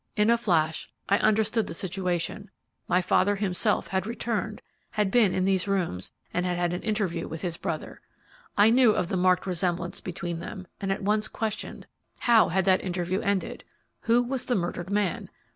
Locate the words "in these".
5.31-5.67